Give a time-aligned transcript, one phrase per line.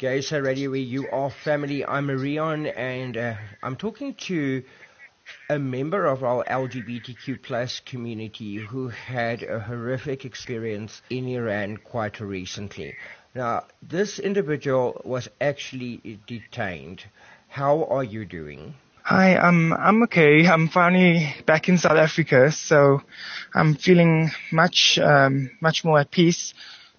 [0.00, 1.84] GaySA Radio, where you are family.
[1.84, 4.64] I'm Marion, and uh, I'm talking to
[5.48, 12.18] a member of our LGBTQ plus community who had a horrific experience in Iran quite
[12.18, 12.96] recently.
[13.36, 17.04] Now, this individual was actually detained.
[17.46, 18.74] How are you doing?
[19.04, 20.44] Hi, I'm I'm okay.
[20.44, 23.00] I'm finally back in South Africa, so
[23.54, 26.52] I'm feeling much um, much more at peace.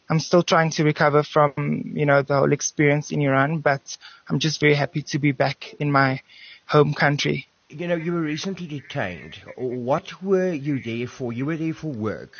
[0.09, 3.97] I'm still trying to recover from, you know, the whole experience in Iran, but
[4.29, 6.21] I'm just very happy to be back in my
[6.67, 7.47] home country.
[7.69, 9.41] You know, you were recently detained.
[9.57, 11.33] What were you there for?
[11.33, 12.33] You were there for work.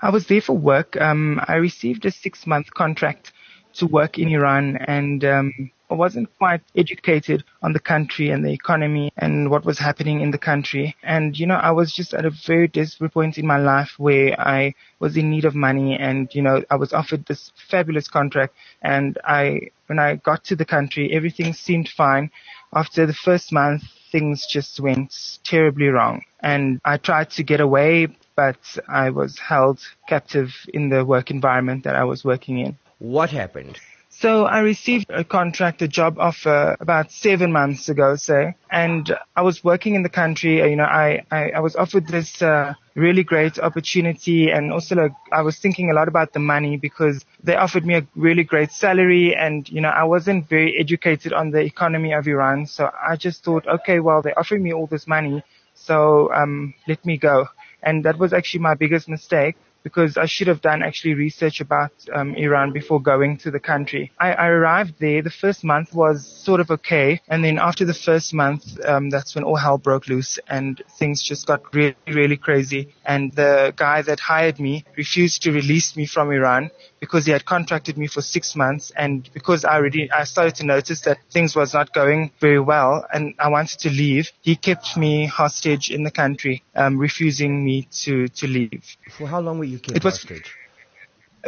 [0.00, 0.96] I was there for work.
[1.00, 3.32] Um, I received a six month contract
[3.74, 9.12] to work in Iran and, um, wasn't quite educated on the country and the economy
[9.16, 10.96] and what was happening in the country.
[11.02, 14.38] And, you know, I was just at a very desperate point in my life where
[14.40, 18.54] I was in need of money and, you know, I was offered this fabulous contract
[18.82, 22.30] and I, when I got to the country, everything seemed fine.
[22.72, 26.22] After the first month, things just went terribly wrong.
[26.40, 31.84] And I tried to get away, but I was held captive in the work environment
[31.84, 32.78] that I was working in.
[32.98, 33.78] What happened?
[34.20, 39.40] So I received a contract, a job offer about seven months ago, say, and I
[39.40, 40.58] was working in the country.
[40.58, 45.12] You know, I, I, I was offered this, uh, really great opportunity and also like,
[45.32, 48.72] I was thinking a lot about the money because they offered me a really great
[48.72, 52.66] salary and, you know, I wasn't very educated on the economy of Iran.
[52.66, 55.42] So I just thought, okay, well, they're offering me all this money.
[55.72, 57.48] So, um, let me go.
[57.82, 61.92] And that was actually my biggest mistake because I should have done actually research about
[62.12, 64.12] um, Iran before going to the country.
[64.18, 65.22] I, I, arrived there.
[65.22, 69.34] The first month was sort of okay, and then after the first month, um, that's
[69.34, 72.94] when all hell broke loose and things just got really, really crazy.
[73.04, 77.44] And the guy that hired me refused to release me from Iran because he had
[77.44, 81.56] contracted me for six months, and because I already I started to notice that things
[81.56, 84.30] was not going very well, and I wanted to leave.
[84.42, 88.84] He kept me hostage in the country, um, refusing me to to leave.
[89.16, 90.54] For how long were it was hostage?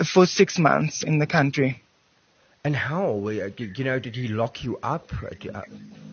[0.05, 1.83] For six months in the country.
[2.65, 3.29] And how?
[3.29, 5.11] You know, did he lock you up?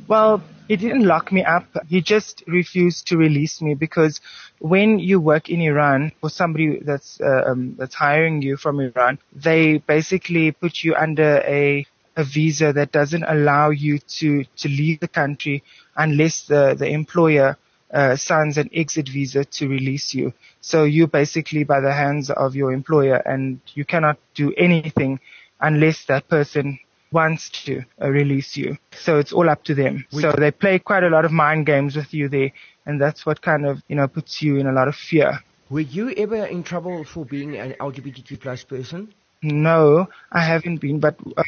[0.08, 1.66] Well, he didn't lock me up.
[1.88, 4.20] He just refused to release me because
[4.58, 9.20] when you work in Iran for somebody that's uh, um, that's hiring you from Iran,
[9.32, 11.86] they basically put you under a
[12.18, 15.64] a visa that doesn't allow you to to leave the country
[15.96, 17.56] unless the the employer
[17.94, 20.34] uh, signs an exit visa to release you.
[20.62, 25.20] So you're basically by the hands of your employer and you cannot do anything
[25.60, 26.80] unless that person
[27.12, 28.78] wants to uh, release you.
[28.92, 30.06] So it's all up to them.
[30.12, 32.52] We so they play quite a lot of mind games with you there
[32.86, 35.40] and that's what kind of, you know, puts you in a lot of fear.
[35.70, 39.14] Were you ever in trouble for being an LGBTQ plus person?
[39.42, 41.44] No, I haven't been, but uh,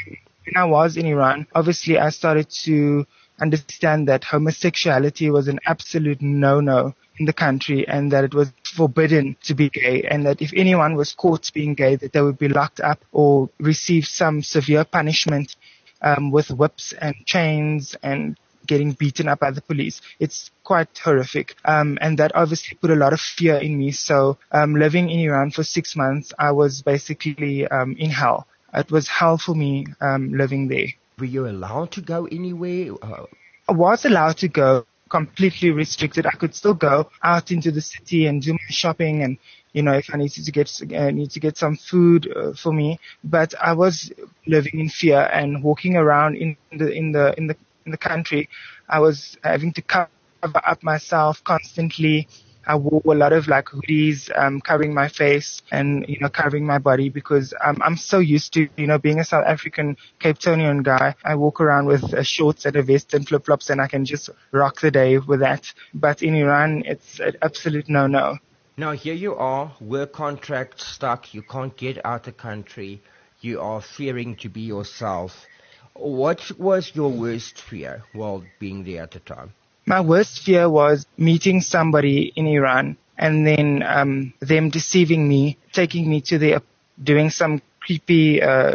[0.46, 3.06] when I was in Iran, obviously I started to
[3.42, 9.36] understand that homosexuality was an absolute no-no in the country and that it was forbidden
[9.44, 12.48] to be gay and that if anyone was caught being gay that they would be
[12.48, 15.56] locked up or receive some severe punishment
[16.02, 18.38] um, with whips and chains and
[18.68, 20.02] getting beaten up by the police.
[20.20, 21.56] It's quite horrific.
[21.66, 23.92] Um, and that obviously put a lot of fear in me.
[23.92, 28.48] So, um, living in Iran for six months, I was basically, um, in hell.
[28.74, 30.88] It was hell for me, um, living there.
[31.22, 32.96] Were you allowed to go anywhere?
[33.00, 33.28] Uh,
[33.70, 36.26] I was allowed to go completely restricted.
[36.26, 39.38] I could still go out into the city and do my shopping and
[39.72, 42.74] you know, if I needed to get uh, need to get some food uh, for
[42.74, 44.12] me, but I was
[44.48, 47.56] living in fear and walking around in the in the in the
[47.86, 48.50] in the country.
[48.90, 50.10] I was having to cover
[50.44, 52.28] up myself constantly.
[52.66, 56.66] I wore a lot of like hoodies, um, covering my face and, you know, covering
[56.66, 60.38] my body because um, I'm so used to, you know, being a South African Cape
[60.38, 61.16] Townian guy.
[61.24, 64.06] I walk around with uh, shorts and a vest and flip flops and I can
[64.06, 65.74] just rock the day with that.
[65.94, 68.38] But in Iran, it's an absolute no-no.
[68.78, 71.34] Now here you are, work contract stuck.
[71.34, 73.02] You can't get out of the country.
[73.40, 75.48] You are fearing to be yourself.
[75.94, 79.54] What was your worst fear while being there at the time?
[79.86, 86.10] My worst fear was meeting somebody in Iran and then um, them deceiving me, taking
[86.10, 86.62] me to their,
[87.04, 88.74] doing some creepy, uh,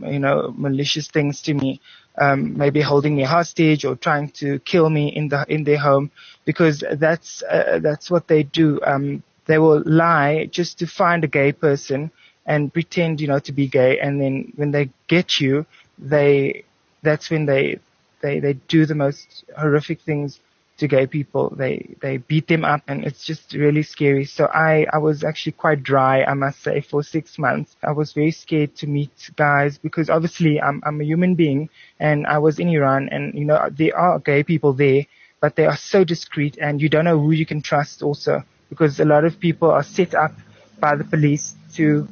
[0.00, 1.80] you know, malicious things to me,
[2.18, 6.10] um, maybe holding me hostage or trying to kill me in the in their home,
[6.44, 8.80] because that's uh, that's what they do.
[8.84, 12.10] Um, they will lie just to find a gay person
[12.46, 15.66] and pretend, you know, to be gay, and then when they get you,
[15.98, 16.64] they
[17.02, 17.78] that's when they
[18.22, 20.40] they they do the most horrific things
[20.78, 21.50] to gay people.
[21.56, 24.24] They they beat them up, and it's just really scary.
[24.24, 27.76] So I I was actually quite dry, I must say, for six months.
[27.82, 31.68] I was very scared to meet guys because obviously I'm I'm a human being,
[31.98, 35.06] and I was in Iran, and you know there are gay people there,
[35.40, 38.98] but they are so discreet, and you don't know who you can trust also because
[39.00, 40.32] a lot of people are set up
[40.80, 42.06] by the police to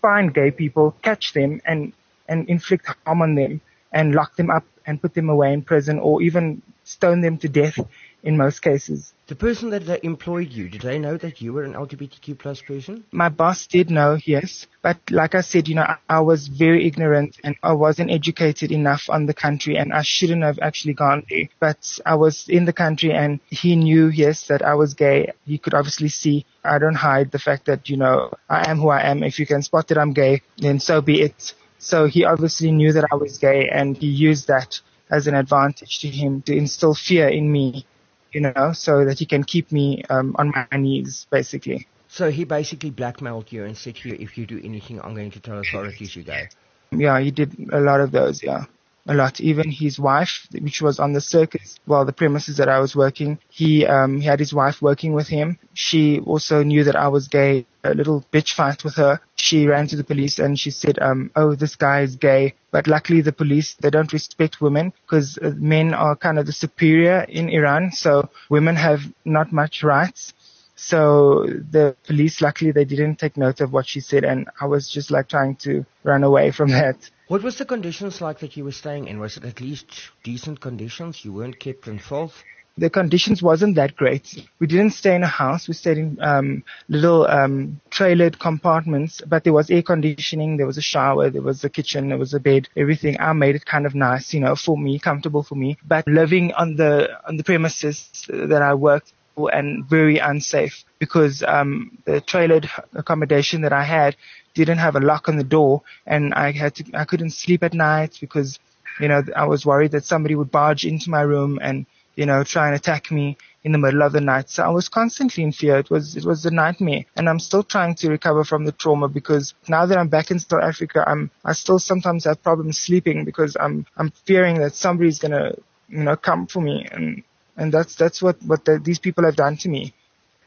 [0.00, 1.92] find gay people, catch them, and
[2.28, 3.60] and inflict harm on them
[3.92, 7.48] and lock them up and put them away in prison or even stone them to
[7.48, 7.78] death
[8.22, 9.12] in most cases.
[9.28, 13.04] The person that employed you, did they know that you were an LGBTQ plus person?
[13.12, 14.66] My boss did know, yes.
[14.82, 18.72] But like I said, you know, I, I, was very ignorant and I wasn't educated
[18.72, 21.48] enough on the country and I shouldn't have actually gone there.
[21.60, 25.32] But I was in the country and he knew, yes, that I was gay.
[25.46, 28.88] He could obviously see I don't hide the fact that, you know, I am who
[28.88, 29.22] I am.
[29.22, 31.54] If you can spot that I'm gay, then so be it.
[31.78, 34.80] So he obviously knew that I was gay and he used that
[35.10, 37.84] as an advantage to him to instill fear in me,
[38.32, 41.86] you know, so that he can keep me um, on my knees, basically.
[42.08, 45.30] So he basically blackmailed you and said to you, if you do anything, I'm going
[45.30, 46.42] to tell authorities you go.
[46.90, 48.64] Yeah, he did a lot of those, yeah
[49.06, 49.40] a lot.
[49.40, 53.38] Even his wife, which was on the circus, well, the premises that I was working,
[53.48, 55.58] he, um, he had his wife working with him.
[55.74, 57.66] She also knew that I was gay.
[57.82, 59.20] A little bitch fight with her.
[59.40, 62.54] She ran to the police and she said, um, oh, this guy is gay.
[62.70, 66.52] But luckily the police, they don't respect women because uh, men are kind of the
[66.52, 67.90] superior in Iran.
[67.92, 70.34] So women have not much rights.
[70.76, 74.88] So the police, luckily, they didn't take note of what she said, and I was
[74.88, 76.96] just like trying to run away from that.
[77.28, 79.20] What was the conditions like that you were staying in?
[79.20, 79.86] Was it at least
[80.24, 81.22] decent conditions?
[81.22, 82.42] You weren't kept in filth?
[82.80, 84.26] The conditions wasn't that great.
[84.58, 85.68] We didn't stay in a house.
[85.68, 90.78] We stayed in um, little um, trailered compartments, but there was air conditioning, there was
[90.78, 93.20] a shower, there was a kitchen, there was a bed, everything.
[93.20, 95.76] I made it kind of nice, you know, for me, comfortable for me.
[95.86, 96.92] But living on the
[97.28, 99.12] on the premises that I worked,
[99.52, 104.16] and very unsafe because um, the trailered accommodation that I had
[104.54, 107.74] didn't have a lock on the door, and I had to I couldn't sleep at
[107.74, 108.58] night because
[108.98, 111.86] you know I was worried that somebody would barge into my room and
[112.16, 114.48] you know try and attack me in the middle of the night.
[114.48, 115.78] So I was constantly in fear.
[115.78, 119.08] It was it was a nightmare, and I'm still trying to recover from the trauma
[119.08, 123.24] because now that I'm back in South Africa, I'm I still sometimes have problems sleeping
[123.24, 125.52] because I'm I'm fearing that somebody's gonna
[125.88, 127.22] you know come for me and
[127.56, 129.92] and that's that's what what the, these people have done to me.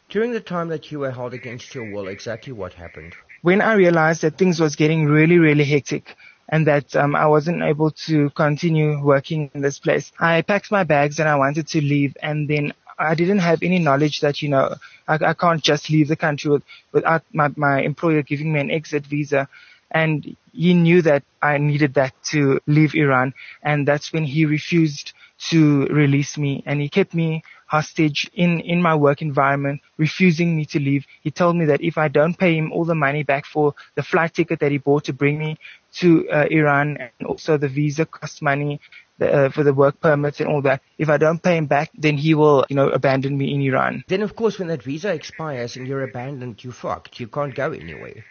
[0.09, 3.15] During the time that you were held against your will, exactly what happened?
[3.41, 6.15] When I realized that things was getting really really hectic
[6.49, 10.83] and that um, I wasn't able to continue working in this place, I packed my
[10.83, 12.15] bags and I wanted to leave.
[12.21, 14.75] And then I didn't have any knowledge that you know
[15.07, 18.71] I, I can't just leave the country with, without my, my employer giving me an
[18.71, 19.47] exit visa.
[19.91, 25.13] And he knew that I needed that to leave Iran, and that's when he refused
[25.49, 27.43] to release me and he kept me
[27.73, 31.03] hostage in, in my work environment, refusing me to leave.
[31.25, 34.03] He told me that if I don't pay him all the money back for the
[34.03, 35.57] flight ticket that he bought to bring me
[36.01, 38.79] to uh, Iran and also the visa cost money
[39.17, 40.81] the, uh, for the work permits and all that.
[40.99, 44.03] If I don't pay him back, then he will, you know, abandon me in Iran.
[44.07, 47.19] Then of course when that visa expires and you're abandoned, you're fucked.
[47.19, 48.23] You can't go anywhere.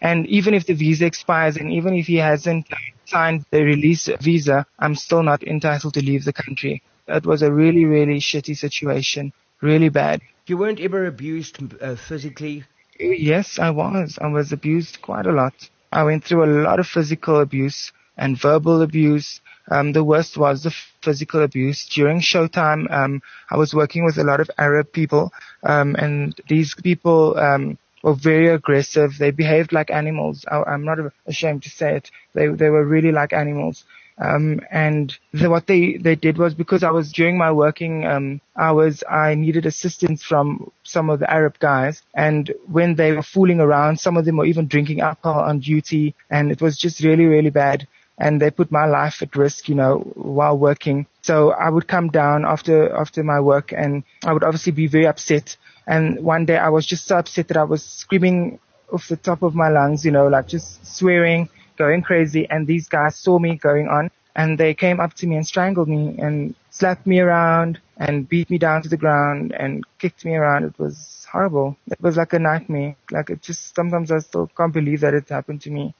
[0.00, 2.66] And even if the visa expires and even if he hasn't
[3.04, 6.82] signed the release visa, I'm still not entitled to leave the country.
[7.08, 9.32] It was a really, really shitty situation.
[9.60, 10.20] Really bad.
[10.46, 12.64] You weren't ever abused uh, physically?
[12.98, 14.18] Yes, I was.
[14.20, 15.54] I was abused quite a lot.
[15.92, 19.40] I went through a lot of physical abuse and verbal abuse.
[19.70, 21.88] Um, the worst was the physical abuse.
[21.88, 25.32] During showtime, um, I was working with a lot of Arab people,
[25.62, 29.12] um, and these people um, were very aggressive.
[29.18, 30.44] They behaved like animals.
[30.50, 32.10] I, am not ashamed to say it.
[32.34, 33.84] They they were really like animals.
[34.20, 38.40] Um, and the, what they, they did was because I was during my working um,
[38.56, 42.02] hours, I needed assistance from some of the Arab guys.
[42.14, 46.14] And when they were fooling around, some of them were even drinking alcohol on duty,
[46.30, 47.86] and it was just really really bad.
[48.18, 51.06] And they put my life at risk, you know, while working.
[51.22, 55.06] So I would come down after after my work, and I would obviously be very
[55.06, 55.56] upset
[55.90, 58.60] and one day I was just so upset that I was screaming
[58.92, 61.48] off the top of my lungs, you know, like just swearing,
[61.84, 62.42] going crazy.
[62.52, 65.88] And these guys saw me going on and they came up to me and strangled
[65.88, 70.34] me and slapped me around and beat me down to the ground and kicked me
[70.40, 70.64] around.
[70.64, 71.76] It was horrible.
[71.90, 72.96] It was like a nightmare.
[73.10, 75.94] Like it just, sometimes I still can't believe that it happened to me.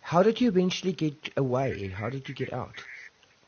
[0.00, 1.88] How did you eventually get away?
[1.88, 2.76] How did you get out?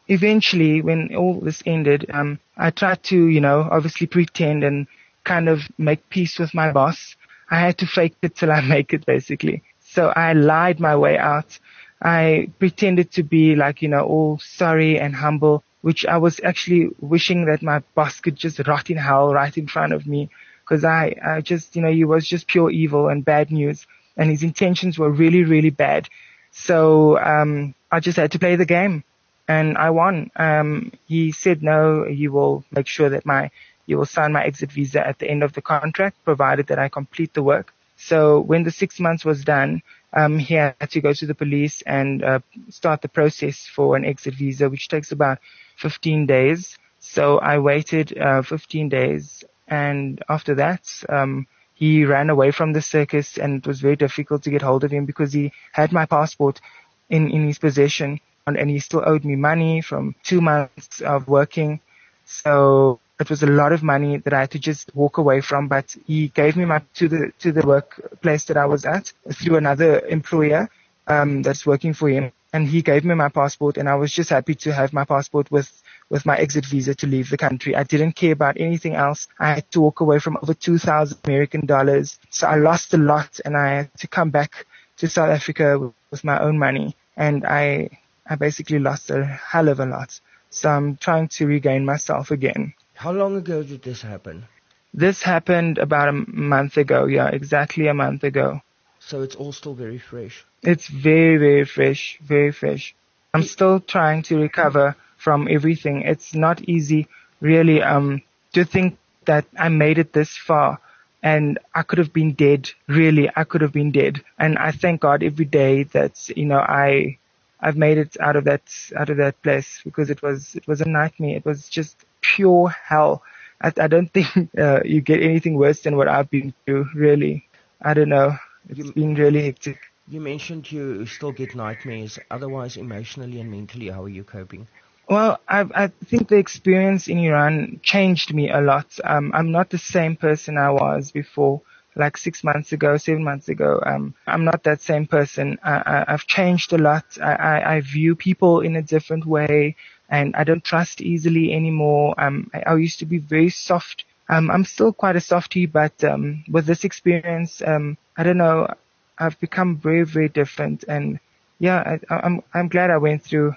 [0.09, 4.87] Eventually, when all this ended, um, I tried to, you know, obviously pretend and
[5.25, 7.17] kind of make peace with my boss.
[7.51, 9.63] I had to fake it till I make it basically.
[9.81, 11.59] So I lied my way out.
[12.01, 16.91] I pretended to be like, you know, all sorry and humble, which I was actually
[17.01, 20.31] wishing that my boss could just rot in hell right in front of me.
[20.65, 23.87] Cause I, I just, you know, he was just pure evil and bad news
[24.17, 26.09] and his intentions were really, really bad.
[26.51, 29.03] So, um, I just had to play the game
[29.49, 30.31] and I won.
[30.37, 33.51] Um, he said no, he will make sure that my,
[33.87, 36.91] he will sign my exit visa at the end of the contract, provided that I
[36.91, 37.73] complete the work.
[37.97, 41.83] So when the six months was done, um, he had to go to the police
[41.83, 45.39] and uh, start the process for an exit visa, which takes about
[45.77, 46.79] 15 days.
[46.99, 52.83] So I waited uh, 15 days, and after that, um, he ran away from the
[52.83, 56.07] circus, and it was very difficult to get hold of him because he had my
[56.07, 56.61] passport
[57.09, 61.81] in in his possession, and, he still owed me money from two months of working.
[62.25, 65.69] So it was a lot of money that I had to just walk away from,
[65.69, 69.57] but he gave me my to the to the workplace that I was at through
[69.57, 70.69] another employer
[71.07, 74.31] um, that's working for him, and he gave me my passport, and I was just
[74.31, 75.71] happy to have my passport with
[76.11, 77.77] with my exit visa to leave the country.
[77.77, 79.29] I didn't care about anything else.
[79.39, 82.19] I had to walk away from over 2,000 American dollars.
[82.31, 84.67] So I lost a lot and I had to come back
[84.99, 86.97] to South Africa with, with my own money.
[87.17, 87.91] And I,
[88.27, 90.19] I basically lost a hell of a lot.
[90.51, 92.73] So I'm trying to regain myself again.
[92.99, 94.49] How long ago did this happen?
[94.93, 97.07] This happened about a month ago.
[97.07, 98.61] Yeah, exactly a month ago.
[98.99, 100.45] So it's all still very fresh.
[100.65, 102.97] It's very, very fresh, very fresh.
[103.33, 106.03] I'm still trying to recover from everything.
[106.03, 107.07] It's not easy,
[107.41, 108.21] really, um,
[108.55, 110.81] to think that I made it this far
[111.23, 112.69] and I could have been dead.
[112.89, 114.25] Really, I could have been dead.
[114.41, 117.19] And I thank God every day that, you know, I,
[117.61, 118.63] I've made it out of that,
[118.97, 121.37] out of that place because it was, it was a nightmare.
[121.37, 122.05] It was just
[122.39, 123.23] pure hell.
[123.61, 126.87] I, I don't think uh, you get anything worse than what I've been through.
[126.95, 127.45] Really,
[127.83, 128.37] I don't know.
[128.69, 129.79] It's you, been really hectic.
[130.09, 132.19] You mentioned you still get nightmares.
[132.31, 134.67] Otherwise, emotionally and mentally, how are you coping?
[135.09, 138.87] Well, I, I think the experience in Iran changed me a lot.
[139.05, 141.63] Um, I'm not the same person I was before,
[141.97, 143.81] like six months ago, seven months ago.
[143.85, 145.59] Um, I'm not that same person.
[145.65, 147.07] I, I, have changed a lot.
[147.23, 149.77] I, I, I view people in a different way
[150.09, 152.15] and I don't trust easily anymore.
[152.19, 154.05] Um, I, I used to be very soft.
[154.29, 158.73] Um, I'm still quite a softie, but um, with this experience, um, I don't know.
[159.19, 161.19] I've become very, very different, and
[161.59, 163.55] yeah, I, I'm I'm glad I went through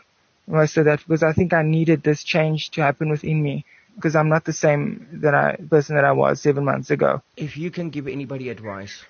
[0.47, 3.65] most of that because I think I needed this change to happen within me
[3.95, 7.21] because I'm not the same that I person that I was seven months ago.
[7.37, 9.03] If you can give anybody advice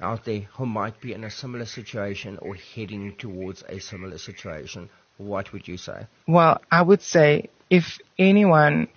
[0.00, 4.88] out there who might be in a similar situation or heading towards a similar situation,
[5.18, 6.06] what would you say?
[6.26, 8.88] Well, I would say if anyone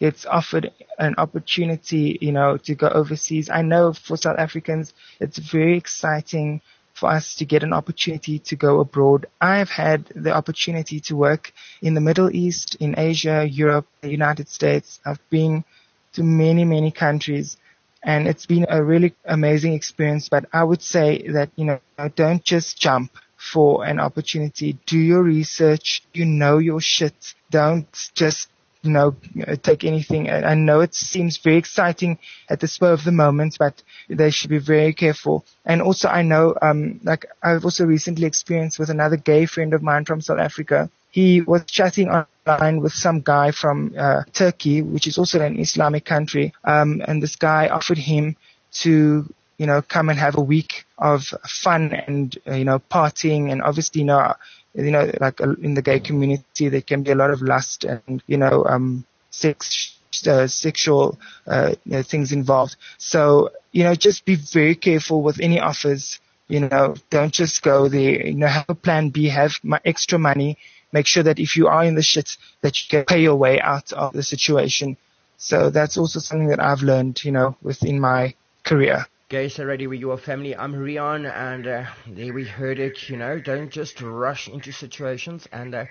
[0.00, 5.38] gets offered an opportunity, you know, to go overseas, I know for South Africans, it's
[5.38, 6.60] very exciting
[6.94, 9.26] for us to get an opportunity to go abroad.
[9.40, 11.52] I've had the opportunity to work
[11.82, 15.00] in the Middle East, in Asia, Europe, the United States.
[15.04, 15.64] I've been
[16.12, 17.56] to many, many countries
[18.04, 20.28] and it's been a really amazing experience.
[20.28, 21.80] But I would say that, you know,
[22.14, 23.10] don't just jump
[23.52, 24.78] for an opportunity.
[24.86, 26.02] Do your research.
[26.12, 27.34] You know your shit.
[27.50, 28.48] Don't just
[28.84, 29.16] you know,
[29.62, 30.30] take anything.
[30.30, 32.18] I know it seems very exciting
[32.50, 35.44] at the spur of the moment, but they should be very careful.
[35.64, 39.82] And also I know, um, like I've also recently experienced with another gay friend of
[39.82, 40.90] mine from South Africa.
[41.10, 46.04] He was chatting online with some guy from uh, Turkey, which is also an Islamic
[46.04, 46.52] country.
[46.64, 48.36] Um, and this guy offered him
[48.82, 53.50] to you know, come and have a week of fun and, uh, you know, partying
[53.52, 54.34] and obviously, you know,
[54.74, 57.84] you know, like uh, in the gay community, there can be a lot of lust
[57.84, 59.96] and, you know, um, sex,
[60.26, 62.76] uh, sexual, uh, you know, things involved.
[62.98, 66.20] So, you know, just be very careful with any offers.
[66.48, 68.26] You know, don't just go there.
[68.26, 70.58] You know, have a plan B, have my extra money.
[70.92, 73.60] Make sure that if you are in the shit, that you can pay your way
[73.60, 74.96] out of the situation.
[75.38, 79.06] So that's also something that I've learned, you know, within my career.
[79.30, 80.54] GaySA Radio with your family.
[80.54, 83.08] I'm Rian, and uh, there we heard it.
[83.08, 85.86] You know, don't just rush into situations, and uh,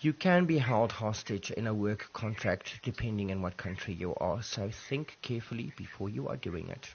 [0.00, 4.40] you can be held hostage in a work contract depending on what country you are.
[4.42, 6.94] So think carefully before you are doing it.